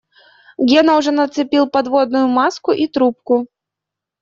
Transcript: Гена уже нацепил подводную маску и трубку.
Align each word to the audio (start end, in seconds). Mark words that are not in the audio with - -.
Гена 0.69 0.93
уже 0.97 1.11
нацепил 1.11 1.69
подводную 1.69 2.27
маску 2.27 2.71
и 2.71 2.87
трубку. 2.87 3.45